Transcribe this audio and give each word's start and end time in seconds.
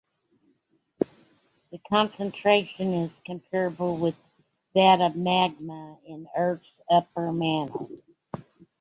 This 1.69 1.79
concentration 1.87 2.91
is 2.91 3.21
comparable 3.23 3.97
with 3.97 4.15
that 4.73 4.99
of 4.99 5.15
magma 5.15 5.99
in 6.07 6.27
Earth's 6.35 6.81
upper 6.89 7.31
mantle. 7.31 7.87